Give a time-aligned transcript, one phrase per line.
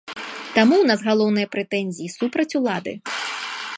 [0.55, 2.93] Таму ў нас галоўныя прэтэнзіі супраць улады.